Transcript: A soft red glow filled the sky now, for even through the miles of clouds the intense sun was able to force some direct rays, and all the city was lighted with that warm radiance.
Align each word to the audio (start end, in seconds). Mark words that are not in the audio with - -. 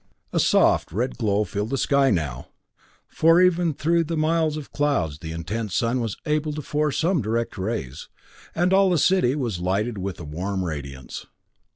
A 0.33 0.39
soft 0.39 0.91
red 0.91 1.19
glow 1.19 1.43
filled 1.43 1.69
the 1.69 1.77
sky 1.77 2.09
now, 2.09 2.47
for 3.07 3.39
even 3.39 3.75
through 3.75 4.03
the 4.05 4.17
miles 4.17 4.57
of 4.57 4.71
clouds 4.73 5.19
the 5.19 5.31
intense 5.31 5.75
sun 5.75 5.99
was 5.99 6.17
able 6.25 6.53
to 6.53 6.63
force 6.63 6.97
some 6.97 7.21
direct 7.21 7.55
rays, 7.55 8.09
and 8.55 8.73
all 8.73 8.89
the 8.89 8.97
city 8.97 9.35
was 9.35 9.59
lighted 9.59 9.99
with 9.99 10.17
that 10.17 10.23
warm 10.25 10.65
radiance. 10.65 11.27